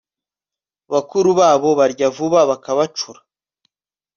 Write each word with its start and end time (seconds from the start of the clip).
bakuru 0.91 1.29
babo 1.39 1.69
barya 1.79 2.07
vuba 2.15 2.39
bakabacura 2.49 3.19